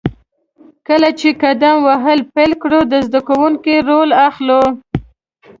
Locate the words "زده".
3.07-3.21